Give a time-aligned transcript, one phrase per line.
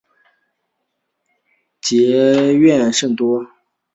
[1.79, 3.45] 结怨甚多。